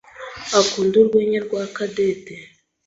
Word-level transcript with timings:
akunda 0.59 0.95
urwenya 1.01 1.39
rwa 1.45 1.63
Cadette. 1.75 2.35